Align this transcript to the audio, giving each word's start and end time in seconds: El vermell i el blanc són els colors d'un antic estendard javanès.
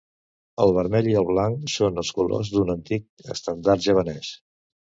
El 0.63 0.71
vermell 0.77 1.09
i 1.09 1.13
el 1.19 1.27
blanc 1.27 1.69
són 1.73 2.03
els 2.05 2.11
colors 2.21 2.51
d'un 2.57 2.75
antic 2.77 3.31
estendard 3.37 3.89
javanès. 3.91 4.35